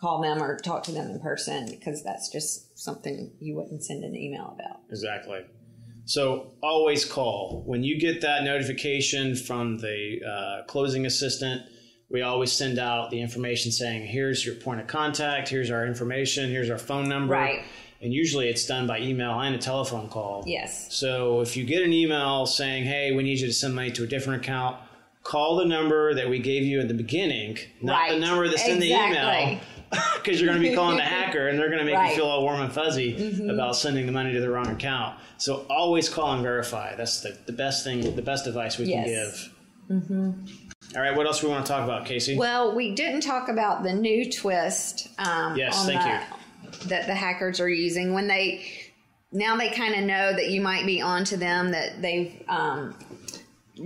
call 0.00 0.22
them 0.22 0.42
or 0.42 0.58
talk 0.58 0.84
to 0.84 0.92
them 0.92 1.10
in 1.10 1.20
person 1.20 1.66
because 1.70 2.02
that's 2.02 2.30
just 2.30 2.78
something 2.78 3.32
you 3.40 3.56
wouldn't 3.56 3.84
send 3.84 4.04
an 4.04 4.14
email 4.16 4.56
about. 4.58 4.80
Exactly. 4.90 5.40
So 6.04 6.54
always 6.62 7.04
call 7.04 7.62
when 7.66 7.82
you 7.84 7.98
get 8.00 8.20
that 8.22 8.44
notification 8.44 9.34
from 9.36 9.78
the 9.78 10.20
uh, 10.26 10.64
closing 10.66 11.04
assistant. 11.06 11.62
We 12.08 12.22
always 12.22 12.50
send 12.50 12.78
out 12.80 13.10
the 13.10 13.20
information 13.20 13.70
saying, 13.70 14.06
"Here's 14.08 14.44
your 14.44 14.56
point 14.56 14.80
of 14.80 14.88
contact. 14.88 15.48
Here's 15.48 15.70
our 15.70 15.86
information. 15.86 16.50
Here's 16.50 16.68
our 16.68 16.78
phone 16.78 17.08
number." 17.08 17.34
Right. 17.34 17.62
And 18.02 18.12
usually 18.14 18.48
it's 18.48 18.66
done 18.66 18.86
by 18.86 19.00
email 19.00 19.38
and 19.40 19.54
a 19.54 19.58
telephone 19.58 20.08
call. 20.08 20.42
Yes. 20.46 20.94
So 20.94 21.40
if 21.40 21.56
you 21.56 21.64
get 21.64 21.82
an 21.82 21.92
email 21.92 22.46
saying, 22.46 22.84
"Hey, 22.84 23.12
we 23.12 23.22
need 23.22 23.38
you 23.38 23.46
to 23.46 23.52
send 23.52 23.74
money 23.74 23.90
to 23.92 24.04
a 24.04 24.06
different 24.06 24.42
account," 24.42 24.78
call 25.22 25.56
the 25.56 25.66
number 25.66 26.14
that 26.14 26.28
we 26.28 26.38
gave 26.38 26.62
you 26.62 26.80
at 26.80 26.88
the 26.88 26.94
beginning, 26.94 27.58
not 27.82 28.08
the 28.10 28.18
number 28.18 28.48
that's 28.48 28.66
in 28.66 28.80
the 28.80 28.90
email, 28.92 29.60
because 30.16 30.40
you're 30.40 30.48
going 30.48 30.62
to 30.62 30.66
be 30.68 30.74
calling 30.74 30.96
the 30.96 31.02
hacker, 31.02 31.48
and 31.48 31.58
they're 31.58 31.68
going 31.68 31.80
to 31.80 31.84
make 31.84 31.94
Right. 31.94 32.04
Mm-hmm. 32.10 32.18
you 32.18 32.22
feel 32.22 32.26
all 32.30 32.42
warm 32.42 32.60
and 32.62 32.72
fuzzy 32.72 33.48
about 33.50 33.76
sending 33.76 34.06
the 34.06 34.12
money 34.12 34.32
to 34.32 34.40
the 34.40 34.48
wrong 34.48 34.68
account. 34.68 35.18
So 35.36 35.66
always 35.68 36.08
call 36.08 36.32
and 36.32 36.42
verify. 36.42 36.94
That's 36.96 37.20
the, 37.20 37.36
the 37.46 37.52
best 37.52 37.84
thing, 37.84 38.14
the 38.16 38.22
best 38.22 38.46
advice 38.46 38.78
we 38.78 38.90
can 38.90 39.04
give. 39.04 39.52
Mm-hmm. 39.90 40.96
right, 40.96 41.16
what 41.16 41.26
else 41.26 41.42
we 41.42 41.48
want 41.48 41.66
to 41.66 41.72
talk 41.72 41.82
about, 41.84 42.06
Casey? 42.06 42.36
Well, 42.36 42.74
we 42.74 42.94
didn't 42.94 43.22
talk 43.22 43.48
about 43.48 43.82
the 43.82 43.92
new 43.92 44.30
twist. 44.30 45.08
Um, 45.18 45.56
Yes, 45.56 45.84
thank 45.84 46.00
the, 46.00 46.36
That 46.86 47.06
the 47.06 47.14
hackers 47.14 47.60
are 47.60 47.68
using 47.68 48.14
when 48.14 48.26
they 48.26 48.64
now 49.32 49.56
they 49.56 49.70
kind 49.70 49.94
of 49.94 50.04
know 50.04 50.32
that 50.32 50.50
you 50.50 50.60
might 50.60 50.86
be 50.86 51.00
onto 51.00 51.36
them 51.36 51.70
that 51.70 52.02
they've 52.02 52.42
um, 52.48 52.96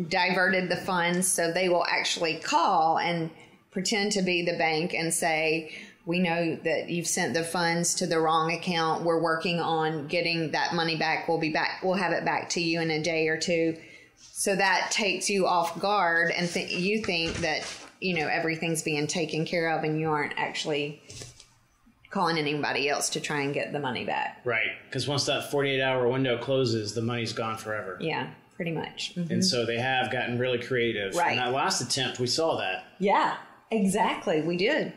diverted 0.09 0.69
the 0.69 0.77
funds, 0.77 1.29
so 1.29 1.53
they 1.53 1.69
will 1.69 1.85
actually 1.87 2.37
call 2.37 2.99
and 2.99 3.31
pretend 3.71 4.13
to 4.13 4.23
be 4.23 4.43
the 4.43 4.57
bank 4.57 4.95
and 4.95 5.13
say, 5.13 5.75
we 6.07 6.19
know 6.19 6.57
that 6.65 6.89
you've 6.89 7.07
sent 7.07 7.35
the 7.35 7.43
funds 7.43 7.95
to 7.95 8.07
the 8.07 8.19
wrong 8.21 8.53
account. 8.53 9.05
We're 9.05 9.21
working 9.21 9.61
on 9.61 10.07
getting 10.07 10.51
that 10.53 10.75
money 10.75 10.97
back. 10.97 11.29
We'll 11.29 11.39
be 11.39 11.53
back. 11.53 11.83
We'll 11.83 11.95
have 11.95 12.13
it 12.13 12.25
back 12.25 12.51
to 12.51 12.61
you 12.61 12.81
in 12.81 12.91
a 12.91 13.03
day 13.03 13.29
or 13.29 13.39
two. 13.39 13.77
So 14.17 14.55
that 14.55 14.91
takes 14.91 15.31
you 15.31 15.47
off 15.47 15.79
guard, 15.81 16.31
and 16.31 16.49
th- 16.49 16.71
you 16.71 17.03
think 17.03 17.37
that 17.39 17.67
you 18.01 18.15
know 18.15 18.29
everything's 18.29 18.83
being 18.83 19.07
taken 19.07 19.47
care 19.47 19.71
of, 19.71 19.85
and 19.85 19.99
you 19.99 20.09
aren't 20.11 20.35
actually 20.37 21.03
calling 22.15 22.39
anybody 22.39 22.89
else 22.89 23.09
to 23.11 23.21
try 23.21 23.41
and 23.41 23.53
get 23.53 23.73
the 23.73 23.81
money 23.81 24.05
back. 24.05 24.41
Right. 24.45 24.69
Because 24.87 25.09
once 25.09 25.27
that 25.27 25.51
48 25.51 25.83
hour 25.83 26.07
window 26.09 26.39
closes, 26.39 26.95
the 26.95 27.03
money's 27.03 27.33
gone 27.33 27.59
forever. 27.59 27.99
Yeah, 28.01 28.31
pretty 28.55 28.71
much. 28.71 29.17
Mhm. 29.17 29.31
And 29.31 29.45
so 29.45 29.67
they 29.67 29.79
have 29.79 30.13
gotten 30.13 30.39
really 30.39 30.59
creative. 30.61 31.17
Right. 31.17 31.31
And 31.33 31.41
that 31.41 31.53
last 31.53 31.81
attempt, 31.81 32.21
we 32.21 32.29
saw 32.29 32.57
that. 32.59 32.85
Yeah, 33.01 33.37
exactly. 33.73 34.43
We 34.43 34.57
did. 34.57 34.93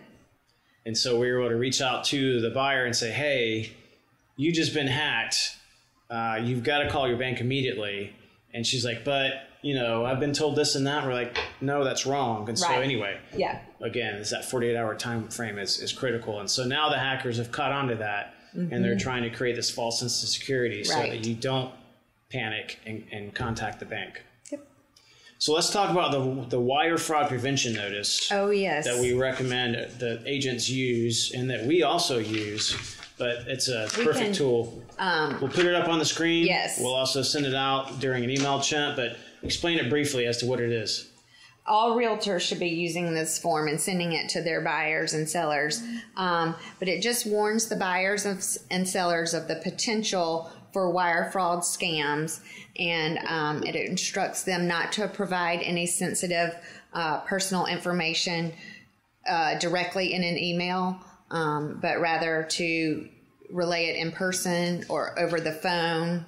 And 0.86 0.96
so 0.96 1.18
we 1.20 1.32
were 1.32 1.40
able 1.40 1.50
to 1.50 1.56
reach 1.56 1.82
out 1.82 2.06
to 2.06 2.40
the 2.40 2.52
buyer 2.52 2.86
and 2.86 2.96
say, 2.96 3.10
hey, 3.10 3.72
you 4.38 4.52
just 4.54 4.76
been 4.76 4.88
hacked. 4.88 5.58
Uh, 6.12 6.40
you've 6.42 6.64
got 6.64 6.80
to 6.84 6.90
call 6.90 7.08
your 7.08 7.18
bank 7.18 7.42
immediately. 7.42 8.16
And 8.54 8.66
she's 8.66 8.86
like, 8.86 9.04
but, 9.04 9.34
you 9.62 9.74
know, 9.76 10.06
I've 10.06 10.20
been 10.20 10.34
told 10.34 10.56
this 10.56 10.76
and 10.76 10.86
that. 10.88 11.06
We're 11.06 11.14
like, 11.14 11.38
no, 11.62 11.84
that's 11.84 12.06
wrong. 12.06 12.48
And 12.48 12.58
so 12.58 12.68
Right. 12.70 12.84
anyway, 12.84 13.18
Yeah. 13.36 13.60
again, 13.82 14.16
is 14.16 14.30
that 14.30 14.46
48 14.46 14.76
hour 14.76 14.96
time 14.96 15.28
frame 15.30 15.58
is, 15.58 15.80
is 15.80 15.92
critical. 15.92 16.40
And 16.40 16.50
so 16.50 16.64
now 16.66 16.90
the 16.90 16.98
hackers 17.00 17.38
have 17.38 17.52
caught 17.52 17.72
on 17.72 17.88
to 17.90 17.96
that 17.96 18.34
and 18.54 18.84
they're 18.84 18.98
trying 18.98 19.22
to 19.22 19.30
create 19.30 19.56
this 19.56 19.70
false 19.70 20.00
sense 20.00 20.24
of 20.24 20.30
security 20.30 20.84
so 20.84 20.96
Mm-hmm. 20.96 21.10
That 21.12 21.26
you 21.28 21.36
don't 21.36 21.72
panic 22.32 22.80
and, 22.88 23.04
and 23.12 23.34
contact 23.36 23.80
the 23.80 23.86
bank. 23.86 24.24
Yep. 24.52 24.66
So 25.38 25.54
let's 25.54 25.70
talk 25.70 25.92
about 25.92 26.12
the, 26.12 26.46
the 26.50 26.60
wire 26.60 26.98
fraud 26.98 27.28
prevention 27.30 27.74
notice 27.74 28.32
Oh 28.32 28.50
yes. 28.50 28.86
that 28.86 29.00
we 29.00 29.14
recommend 29.14 29.76
the 30.00 30.22
agents 30.26 30.68
use 30.70 31.32
and 31.34 31.50
that 31.52 31.66
we 31.66 31.84
also 31.84 32.18
use. 32.18 32.76
But 33.20 33.46
it's 33.48 33.68
a 33.70 33.88
We 33.98 34.06
perfect 34.06 34.26
can, 34.26 34.34
tool. 34.34 34.84
we'll 35.00 35.50
put 35.52 35.66
it 35.66 35.74
up 35.76 35.88
on 35.88 35.98
the 36.00 36.06
screen. 36.06 36.46
Yes. 36.46 36.80
We'll 36.80 36.94
also 36.96 37.22
send 37.22 37.46
it 37.46 37.56
out 37.56 38.00
during 38.00 38.24
an 38.24 38.30
email 38.30 38.60
chat, 38.62 38.96
but 38.96 39.18
explain 39.44 39.77
it 39.79 39.89
briefly 39.89 40.25
as 40.25 40.38
to 40.38 40.46
what 40.46 40.60
it 40.60 40.72
is. 40.72 41.10
all 41.67 41.98
realtors 41.98 42.41
should 42.41 42.60
be 42.60 42.70
using 42.70 43.13
this 43.13 43.38
form 43.38 43.67
and 43.67 43.79
sending 43.79 44.13
it 44.13 44.29
to 44.29 44.41
their 44.41 44.62
buyers 44.62 45.13
and 45.13 45.27
sellers. 45.27 45.84
Um, 46.15 46.56
but 46.79 46.88
it 46.88 47.01
just 47.01 47.25
warns 47.25 47.67
the 47.67 47.75
buyers 47.75 48.25
of, 48.25 48.44
and 48.72 48.88
sellers 48.88 49.34
of 49.34 49.48
the 49.48 49.58
potential 49.58 50.50
for 50.72 50.89
wire 50.91 51.29
fraud 51.32 51.60
scams, 51.60 52.39
and 52.77 53.20
um, 53.27 53.63
it 53.63 53.75
instructs 53.75 54.44
them 54.44 54.67
not 54.67 54.91
to 54.94 55.08
provide 55.08 55.62
any 55.62 55.86
sensitive 55.86 56.56
uh, 56.94 57.20
personal 57.22 57.65
information 57.65 58.53
uh, 59.27 59.58
directly 59.60 60.13
in 60.13 60.24
an 60.24 60.38
email, 60.38 61.00
um, 61.32 61.79
but 61.82 62.00
rather 62.00 62.48
to 62.50 63.10
relay 63.50 63.86
it 63.86 63.96
in 63.98 64.12
person 64.12 64.86
or 64.89 65.17
over 65.20 65.39
the 65.39 65.51
phone 65.51 66.25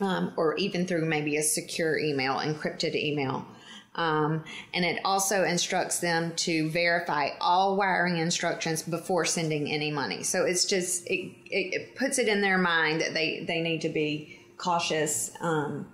um, 0.00 0.32
or 0.36 0.56
even 0.56 0.86
through 0.86 1.04
maybe 1.04 1.36
a 1.36 1.42
secure 1.42 1.98
email, 1.98 2.34
encrypted 2.34 2.94
email. 2.94 3.46
Um, 3.94 4.44
and 4.74 4.84
it 4.84 5.00
also 5.04 5.44
instructs 5.44 6.00
them 6.00 6.34
to 6.36 6.68
verify 6.70 7.30
all 7.40 7.76
wiring 7.76 8.18
instructions 8.18 8.82
before 8.82 9.24
sending 9.24 9.72
any 9.72 9.90
money. 9.90 10.22
So 10.22 10.44
it's 10.44 10.66
just 10.66 11.06
it, 11.06 11.32
it, 11.46 11.74
it 11.74 11.96
puts 11.96 12.18
it 12.18 12.28
in 12.28 12.42
their 12.42 12.58
mind 12.58 13.00
that 13.00 13.14
they 13.14 13.44
they 13.48 13.62
need 13.62 13.80
to 13.80 13.88
be 13.88 14.38
cautious, 14.58 15.32
um, 15.40 15.90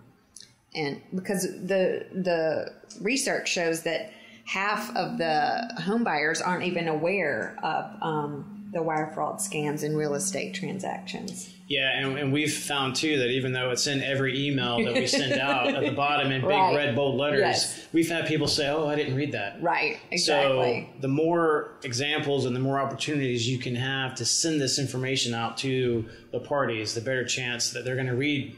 and 0.74 1.00
because 1.14 1.42
the 1.42 2.06
the 2.12 2.72
research 3.00 3.48
shows 3.48 3.84
that 3.84 4.12
half 4.46 4.94
of 4.96 5.18
the 5.18 5.72
home 5.84 6.02
buyers 6.02 6.40
aren't 6.40 6.64
even 6.64 6.88
aware 6.88 7.56
of 7.62 8.02
um, 8.02 8.61
the 8.72 8.82
wire 8.82 9.10
fraud 9.14 9.36
scams 9.38 9.82
in 9.82 9.94
real 9.96 10.14
estate 10.14 10.54
transactions. 10.54 11.54
Yeah, 11.68 11.90
and, 11.98 12.18
and 12.18 12.32
we've 12.32 12.52
found 12.52 12.96
too 12.96 13.18
that 13.18 13.28
even 13.28 13.52
though 13.52 13.70
it's 13.70 13.86
in 13.86 14.02
every 14.02 14.46
email 14.48 14.82
that 14.84 14.94
we 14.94 15.06
send 15.06 15.32
out 15.40 15.68
at 15.74 15.82
the 15.84 15.90
bottom 15.92 16.30
in 16.32 16.40
big 16.42 16.50
Right. 16.50 16.74
red 16.74 16.94
bold 16.96 17.16
letters, 17.18 17.40
Yes. 17.40 17.88
we've 17.92 18.08
had 18.10 18.26
people 18.26 18.46
say, 18.46 18.68
"Oh, 18.68 18.86
I 18.88 18.94
didn't 18.94 19.14
read 19.14 19.32
that." 19.32 19.62
Right. 19.62 19.98
Exactly. 20.10 20.88
So 20.94 21.00
the 21.00 21.08
more 21.08 21.72
examples 21.82 22.44
and 22.46 22.54
the 22.54 22.60
more 22.60 22.80
opportunities 22.80 23.48
you 23.48 23.58
can 23.58 23.74
have 23.76 24.14
to 24.16 24.24
send 24.24 24.60
this 24.60 24.78
information 24.78 25.34
out 25.34 25.56
to 25.58 26.04
the 26.30 26.40
parties, 26.40 26.94
the 26.94 27.00
better 27.00 27.24
chance 27.24 27.70
that 27.70 27.84
they're 27.84 27.94
going 27.96 28.06
to 28.06 28.14
read 28.16 28.54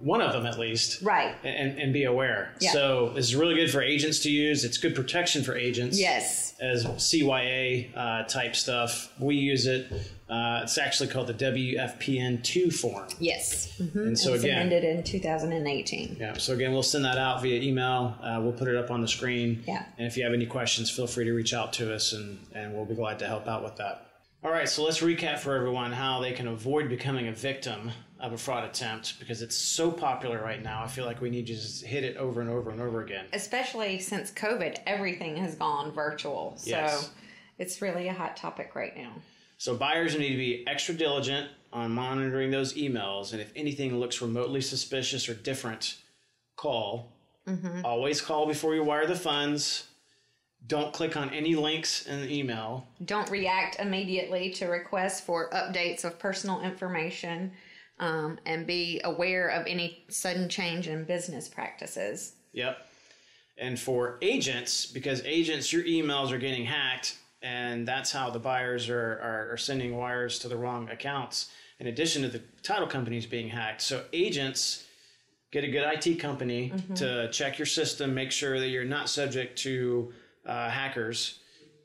one 0.00 0.20
of 0.20 0.32
them 0.32 0.46
at 0.46 0.58
least, 0.58 1.02
Right. 1.02 1.34
And, 1.44 1.78
and 1.78 1.92
be 1.92 2.04
aware. 2.04 2.52
Yeah. 2.60 2.70
So 2.72 3.10
this 3.14 3.26
is 3.26 3.34
really 3.36 3.54
good 3.56 3.70
for 3.70 3.82
agents 3.82 4.20
to 4.20 4.30
use. 4.30 4.64
It's 4.64 4.78
good 4.78 4.94
protection 4.94 5.42
for 5.42 5.56
agents. 5.56 5.98
yes. 6.00 6.54
As 6.60 6.84
CYA 6.84 7.96
uh, 7.96 8.24
type 8.24 8.56
stuff, 8.56 9.12
we 9.20 9.36
use 9.36 9.66
it. 9.66 9.90
Uh, 10.28 10.60
it's 10.64 10.76
actually 10.76 11.08
called 11.08 11.26
the 11.28 11.34
WFPN2 11.34 12.72
form. 12.72 13.08
Yes. 13.18 13.72
Mm-hmm. 13.80 13.98
And 13.98 14.18
so 14.18 14.34
It's 14.34 14.44
again, 14.44 14.56
amended 14.66 14.84
in 14.84 15.02
2018. 15.02 16.16
yeah. 16.18 16.34
So 16.36 16.52
again, 16.54 16.72
we'll 16.72 16.82
send 16.82 17.04
that 17.04 17.18
out 17.18 17.42
via 17.42 17.60
email. 17.60 18.16
Uh, 18.22 18.40
we'll 18.42 18.52
put 18.52 18.68
it 18.68 18.76
up 18.76 18.90
on 18.90 19.00
the 19.00 19.08
screen. 19.08 19.62
Yeah. 19.66 19.84
And 19.98 20.06
if 20.06 20.16
you 20.16 20.24
have 20.24 20.32
any 20.32 20.46
questions, 20.46 20.90
feel 20.90 21.06
free 21.06 21.24
to 21.24 21.32
reach 21.32 21.54
out 21.54 21.72
to 21.74 21.94
us, 21.94 22.12
and 22.12 22.38
and 22.54 22.74
we'll 22.74 22.84
be 22.84 22.94
glad 22.94 23.18
to 23.20 23.26
help 23.26 23.46
out 23.48 23.62
with 23.64 23.76
that. 23.76 24.06
All 24.44 24.50
right. 24.50 24.68
So 24.68 24.84
let's 24.84 25.00
recap 25.00 25.38
for 25.38 25.54
everyone 25.56 25.92
how 25.92 26.20
they 26.20 26.32
can 26.32 26.46
avoid 26.48 26.88
becoming 26.88 27.28
a 27.28 27.32
victim 27.32 27.90
of 28.20 28.32
a 28.32 28.38
fraud 28.38 28.64
attempt 28.64 29.18
because 29.18 29.42
it's 29.42 29.56
so 29.56 29.90
popular 29.90 30.42
right 30.42 30.62
now. 30.62 30.82
I 30.82 30.88
feel 30.88 31.04
like 31.04 31.20
we 31.20 31.30
need 31.30 31.46
to 31.46 31.54
just 31.54 31.84
hit 31.84 32.04
it 32.04 32.16
over 32.16 32.40
and 32.40 32.50
over 32.50 32.70
and 32.70 32.80
over 32.80 33.02
again. 33.02 33.26
Especially 33.32 33.98
since 34.00 34.30
COVID, 34.32 34.78
everything 34.86 35.36
has 35.36 35.54
gone 35.54 35.92
virtual. 35.92 36.54
So 36.56 36.70
Yes. 36.70 37.10
it's 37.58 37.80
really 37.80 38.08
a 38.08 38.12
hot 38.12 38.36
topic 38.36 38.74
right 38.74 38.96
now. 38.96 39.12
So 39.56 39.76
buyers 39.76 40.16
need 40.18 40.30
to 40.30 40.36
be 40.36 40.66
extra 40.66 40.94
diligent 40.94 41.50
on 41.72 41.90
monitoring 41.90 42.50
those 42.50 42.74
emails, 42.74 43.32
and 43.32 43.40
if 43.40 43.52
anything 43.54 43.94
looks 43.98 44.22
remotely 44.22 44.60
suspicious 44.60 45.28
or 45.28 45.34
different, 45.34 45.96
call. 46.56 47.12
Mm-hmm. 47.46 47.84
Always 47.84 48.20
call 48.20 48.46
before 48.46 48.74
you 48.74 48.82
wire 48.84 49.06
the 49.06 49.16
funds. 49.16 49.84
Don't 50.66 50.92
click 50.92 51.16
on 51.16 51.30
any 51.30 51.54
links 51.54 52.06
in 52.06 52.20
the 52.22 52.32
email. 52.34 52.86
Don't 53.04 53.30
react 53.30 53.78
immediately 53.78 54.50
to 54.54 54.66
requests 54.66 55.20
for 55.20 55.50
updates 55.50 56.04
of 56.04 56.18
personal 56.18 56.60
information 56.62 57.52
um, 58.00 58.38
and 58.46 58.66
be 58.66 59.00
aware 59.04 59.48
of 59.48 59.66
any 59.66 60.04
sudden 60.08 60.48
change 60.48 60.88
in 60.88 61.04
business 61.04 61.48
practices. 61.48 62.34
Yep. 62.52 62.78
And 63.56 63.78
for 63.78 64.18
agents, 64.22 64.86
because 64.86 65.22
agents, 65.24 65.72
your 65.72 65.82
emails 65.82 66.30
are 66.30 66.38
getting 66.38 66.64
hacked, 66.64 67.16
and 67.42 67.86
that's 67.86 68.12
how 68.12 68.30
the 68.30 68.38
buyers 68.38 68.88
are, 68.88 69.20
are, 69.22 69.52
are 69.52 69.56
sending 69.56 69.96
wires 69.96 70.38
to 70.40 70.48
the 70.48 70.56
wrong 70.56 70.88
accounts, 70.90 71.50
in 71.80 71.88
addition 71.88 72.22
to 72.22 72.28
the 72.28 72.40
title 72.62 72.86
companies 72.86 73.26
being 73.26 73.48
hacked. 73.48 73.82
So, 73.82 74.04
agents 74.12 74.84
get 75.50 75.64
a 75.64 75.68
good 75.68 75.84
IT 75.84 76.16
company 76.20 76.72
to 76.96 77.28
check 77.30 77.58
your 77.58 77.66
system, 77.66 78.14
make 78.14 78.30
sure 78.30 78.60
that 78.60 78.68
you're 78.68 78.84
not 78.84 79.08
subject 79.08 79.58
to 79.60 80.12
uh, 80.46 80.68
hackers, 80.68 81.40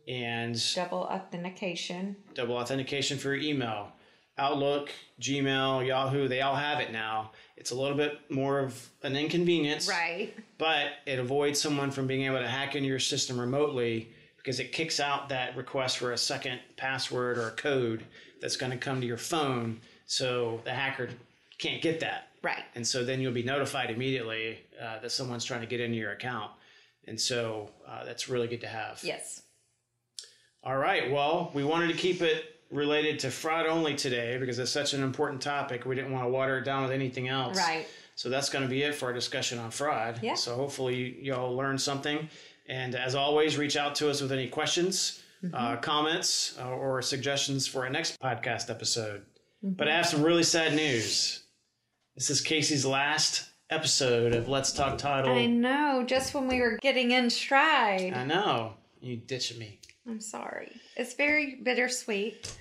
and 0.08 0.62
Double 0.76 1.00
authentication. 1.00 2.16
double 2.34 2.56
authentication 2.58 3.18
for 3.18 3.34
your 3.34 3.44
email. 3.44 3.92
Outlook, 4.38 4.90
Gmail, 5.22 5.86
Yahoo, 5.86 6.28
they 6.28 6.42
all 6.42 6.56
have 6.56 6.80
it 6.80 6.92
now. 6.92 7.32
It's 7.56 7.72
a 7.72 7.76
little 7.76 7.96
bit 7.96 8.20
more 8.32 8.60
of 8.60 8.90
an 9.04 9.16
inconvenience 9.16 9.88
Right. 9.88 10.34
but 10.58 10.88
it 11.06 11.20
avoids 11.20 11.62
someone 11.62 11.92
from 11.92 12.08
being 12.08 12.24
able 12.24 12.40
to 12.40 12.48
hack 12.48 12.76
into 12.76 12.88
your 12.90 13.00
system 13.00 13.40
remotely 13.40 14.10
because 14.38 14.60
it 14.60 14.72
kicks 14.74 15.00
out 15.00 15.30
that 15.30 15.56
request 15.56 15.98
for 16.00 16.12
a 16.14 16.18
second 16.18 16.60
password 16.78 17.38
or 17.38 17.48
a 17.50 17.52
code 17.52 18.04
that's 18.42 18.58
going 18.58 18.72
to 18.72 18.78
come 18.78 19.00
to 19.00 19.08
your 19.08 19.18
phone 19.18 19.80
so 20.06 20.60
the 20.66 20.72
hacker 20.72 21.10
can't 21.60 21.82
get 21.82 22.00
that 22.02 22.30
Right. 22.42 22.64
and 22.76 22.86
so 22.86 23.06
then 23.06 23.22
you'll 23.22 23.32
be 23.32 23.44
notified 23.44 23.90
immediately 23.92 24.60
uh, 24.82 25.00
that 25.00 25.12
someone's 25.12 25.46
trying 25.46 25.62
to 25.62 25.68
get 25.68 25.80
into 25.80 25.98
your 25.98 26.12
account 26.12 26.52
and 27.08 27.20
so 27.22 27.70
uh, 27.88 28.04
that's 28.04 28.28
really 28.28 28.48
good 28.48 28.62
to 28.62 28.68
have 28.68 29.00
Yes. 29.04 29.44
all 30.64 30.76
right 30.76 31.10
well 31.12 31.52
we 31.54 31.64
wanted 31.64 31.88
to 31.88 31.94
keep 31.94 32.22
it 32.22 32.53
related 32.74 33.20
to 33.20 33.30
fraud 33.32 33.66
only 33.68 33.96
today 33.96 34.38
because 34.38 34.58
it's 34.60 34.72
such 34.72 34.94
an 34.94 35.04
important 35.04 35.42
topic 35.42 35.86
we 35.86 35.96
didn't 35.96 36.12
want 36.12 36.26
to 36.26 36.30
water 36.30 36.58
it 36.58 36.66
down 36.66 36.84
with 36.84 36.92
anything 36.92 37.28
else 37.28 37.58
Right. 37.58 37.86
so 38.16 38.30
that's 38.30 38.50
going 38.50 38.64
to 38.64 38.70
be 38.70 38.82
it 38.84 38.96
for 38.96 39.06
our 39.08 39.14
discussion 39.14 39.60
on 39.60 39.72
fraud. 39.72 40.20
Yeah. 40.22 40.36
So 40.36 40.56
hopefully 40.56 41.18
y'all 41.22 41.56
learned 41.56 41.80
something. 41.82 42.30
And 42.68 42.96
as 42.96 43.14
always, 43.16 43.58
reach 43.58 43.76
out 43.78 43.96
to 43.96 44.10
us 44.10 44.22
with 44.22 44.32
any 44.32 44.48
questions, 44.48 45.20
Mm-hmm. 45.44 45.56
uh, 45.56 45.76
comments, 45.76 46.58
uh, 46.58 46.70
or 46.70 47.02
suggestions 47.02 47.68
for 47.68 47.84
our 47.84 47.90
next 47.90 48.18
podcast 48.22 48.70
episode. 48.70 49.24
Mm-hmm. 49.62 49.74
But 49.74 49.90
I 49.90 49.96
have 49.98 50.06
some 50.06 50.24
really 50.24 50.44
sad 50.44 50.74
news. 50.74 51.44
This 52.16 52.30
is 52.30 52.40
Casey's 52.40 52.86
last 52.86 53.50
episode 53.70 54.34
of 54.34 54.48
Let's 54.48 54.72
Talk 54.72 54.98
Title. 54.98 55.34
I 55.36 55.48
know. 55.48 56.06
Just 56.08 56.34
when 56.34 56.48
we 56.48 56.62
were 56.62 56.78
getting 56.82 57.12
in 57.12 57.30
stride. 57.30 58.14
I 58.16 58.24
know 58.24 58.76
you 59.02 59.18
ditched 59.18 59.58
me. 59.58 59.80
I'm 60.08 60.22
sorry. 60.22 60.72
It's 60.96 61.14
very 61.16 61.56
bittersweet. 61.62 62.56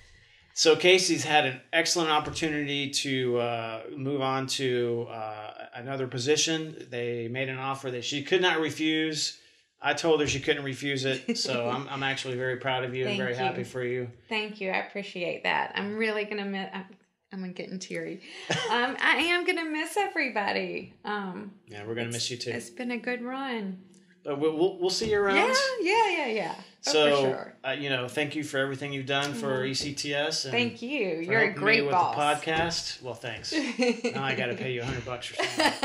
So 0.54 0.76
Casey's 0.76 1.25
had 1.25 1.47
an 1.47 1.61
excellent 1.73 2.11
opportunity 2.11 2.90
to 2.90 3.38
uh, 3.38 3.82
move 3.97 4.21
on 4.21 4.47
to 4.49 5.06
uh, 5.11 5.50
another 5.75 6.06
position. 6.06 6.87
They 6.90 7.28
made 7.28 7.49
an 7.49 7.59
offer 7.59 7.90
that 7.90 8.04
she 8.04 8.23
could 8.23 8.42
not 8.42 8.61
refuse. 8.61 9.38
I 9.80 9.94
told 9.94 10.21
her 10.21 10.26
she 10.26 10.40
couldn't 10.40 10.64
refuse 10.64 11.04
it, 11.04 11.37
so 11.38 11.68
I'm, 11.68 11.88
I'm 11.88 12.02
actually 12.02 12.37
very 12.37 12.56
proud 12.59 12.85
of 12.85 12.94
you 12.94 13.06
and 13.06 13.16
very 13.16 13.32
you. 13.32 13.38
happy 13.38 13.64
for 13.64 13.82
you. 13.82 14.09
Thank 14.28 14.61
you. 14.61 14.71
I 14.71 14.76
appreciate 14.87 15.42
that. 15.44 15.73
I'm 15.75 15.97
really 15.97 16.25
gonna 16.25 16.44
miss. 16.44 16.68
I'm, 16.73 16.85
I'm 17.32 17.52
getting 17.52 17.78
teary. 17.78 18.21
Um, 18.71 18.97
I 19.00 19.16
am 19.16 19.44
gonna 19.44 19.64
miss 19.64 19.97
everybody. 19.97 20.94
Um, 21.04 21.52
Yeah, 21.66 21.85
we're 21.87 21.94
gonna 21.94 22.11
miss 22.12 22.30
you 22.30 22.37
too. 22.37 22.50
it's 22.50 22.71
been 22.71 22.90
a 22.92 22.97
good 22.99 23.23
run. 23.23 23.78
But 24.25 24.38
we'll, 24.38 24.56
we'll, 24.56 24.78
we'll 24.78 24.90
see 24.90 25.11
you 25.11 25.18
around. 25.18 25.37
Yeah, 25.37 25.54
yeah, 25.80 26.11
yeah, 26.11 26.26
yeah. 26.26 26.54
Oh, 26.85 26.93
so, 26.93 27.21
sure. 27.23 27.55
uh, 27.65 27.71
you 27.73 27.91
know, 27.91 28.09
thank 28.09 28.35
you 28.35 28.43
for 28.43 28.59
everything 28.59 28.93
you've 28.93 29.07
done 29.07 29.35
for 29.35 29.62
ECTS. 29.65 30.47
And 30.47 30.53
Thank 30.53 30.83
you. 30.83 31.21
You're 31.21 31.39
a 31.39 31.47
helping 31.47 31.49
me 31.49 31.53
great 31.55 31.83
with 31.83 31.93
the 31.93 31.97
podcast. 31.97 33.01
Well, 33.03 33.15
thanks. 33.15 33.53
now 33.53 34.25
I 34.25 34.35
got 34.35 34.47
to 34.47 34.55
pay 34.55 34.73
you 34.73 34.83
a 34.83 34.85
hundred 34.85 35.05
bucks 35.05 35.31
or 35.31 35.35
something. 35.35 35.73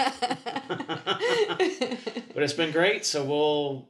but 2.33 2.43
it's 2.43 2.53
been 2.53 2.71
great. 2.71 3.05
So 3.05 3.23
we'll 3.23 3.89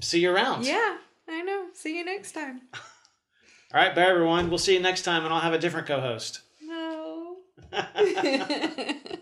see 0.00 0.20
you 0.20 0.30
around. 0.30 0.64
yeah, 0.64 0.96
I 1.28 1.42
know. 1.42 1.66
See 1.74 1.98
you 1.98 2.04
next 2.04 2.32
time. 2.32 2.62
All 2.72 3.80
right, 3.80 3.94
bye 3.94 4.02
everyone. 4.02 4.48
We'll 4.48 4.58
see 4.58 4.74
you 4.74 4.80
next 4.80 5.02
time, 5.02 5.24
and 5.24 5.32
I'll 5.32 5.40
have 5.40 5.52
a 5.52 5.58
different 5.58 5.86
co-host. 5.86 6.40
No. 6.62 7.36